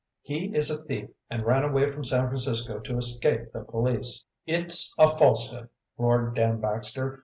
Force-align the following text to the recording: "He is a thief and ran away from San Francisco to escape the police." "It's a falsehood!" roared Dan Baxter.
"He 0.23 0.45
is 0.55 0.71
a 0.71 0.81
thief 0.83 1.11
and 1.29 1.45
ran 1.45 1.61
away 1.63 1.87
from 1.91 2.03
San 2.03 2.25
Francisco 2.27 2.79
to 2.79 2.97
escape 2.97 3.51
the 3.51 3.59
police." 3.63 4.23
"It's 4.47 4.95
a 4.97 5.15
falsehood!" 5.15 5.69
roared 5.95 6.33
Dan 6.33 6.59
Baxter. 6.59 7.19